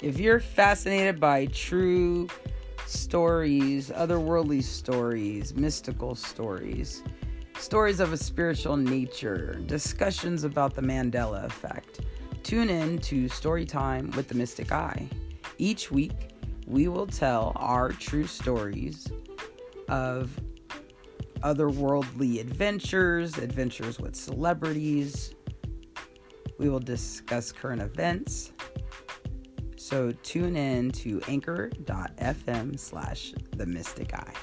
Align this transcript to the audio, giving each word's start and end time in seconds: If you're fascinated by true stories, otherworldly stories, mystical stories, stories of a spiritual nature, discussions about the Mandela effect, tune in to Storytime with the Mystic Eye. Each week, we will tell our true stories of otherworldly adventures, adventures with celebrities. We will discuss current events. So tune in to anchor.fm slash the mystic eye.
If 0.00 0.20
you're 0.20 0.38
fascinated 0.38 1.18
by 1.18 1.46
true 1.46 2.28
stories, 2.86 3.90
otherworldly 3.90 4.62
stories, 4.62 5.56
mystical 5.56 6.14
stories, 6.14 7.02
stories 7.58 7.98
of 7.98 8.12
a 8.12 8.16
spiritual 8.16 8.76
nature, 8.76 9.60
discussions 9.66 10.44
about 10.44 10.74
the 10.74 10.82
Mandela 10.82 11.44
effect, 11.44 12.02
tune 12.44 12.70
in 12.70 12.98
to 13.00 13.24
Storytime 13.24 14.14
with 14.14 14.28
the 14.28 14.36
Mystic 14.36 14.70
Eye. 14.70 15.08
Each 15.58 15.90
week, 15.90 16.12
we 16.68 16.86
will 16.86 17.08
tell 17.08 17.50
our 17.56 17.90
true 17.90 18.28
stories 18.28 19.08
of 19.88 20.30
otherworldly 21.40 22.38
adventures, 22.38 23.36
adventures 23.36 23.98
with 23.98 24.14
celebrities. 24.14 25.34
We 26.56 26.68
will 26.68 26.78
discuss 26.78 27.50
current 27.50 27.82
events. 27.82 28.52
So 29.88 30.12
tune 30.22 30.54
in 30.54 30.90
to 30.90 31.22
anchor.fm 31.28 32.78
slash 32.78 33.32
the 33.56 33.64
mystic 33.64 34.12
eye. 34.12 34.34